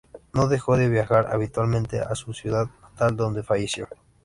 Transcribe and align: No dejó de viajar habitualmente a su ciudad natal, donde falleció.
No 0.33 0.47
dejó 0.47 0.77
de 0.77 0.89
viajar 0.89 1.27
habitualmente 1.31 1.99
a 1.99 2.15
su 2.15 2.33
ciudad 2.33 2.65
natal, 2.81 3.15
donde 3.15 3.43
falleció. 3.43 3.87